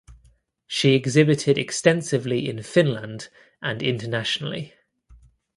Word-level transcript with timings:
She 0.65 0.95
exhibited 0.95 1.59
extensively 1.59 2.49
in 2.49 2.63
Finland 2.63 3.29
and 3.61 3.83
internationally. 3.83 4.73